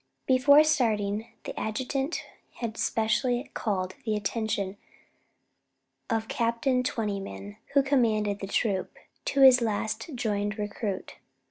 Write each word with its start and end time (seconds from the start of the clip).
Before 0.25 0.63
starting, 0.63 1.27
the 1.43 1.55
adjutant 1.59 2.23
had 2.55 2.75
specially 2.75 3.51
called 3.53 3.93
the 4.03 4.15
attention 4.15 4.77
of 6.09 6.27
Captain 6.27 6.81
Twentyman, 6.81 7.57
who 7.75 7.83
commanded 7.83 8.39
the 8.39 8.47
troop, 8.47 8.97
to 9.25 9.41
his 9.41 9.61
last 9.61 10.09
joined 10.15 10.57
recruit. 10.57 11.17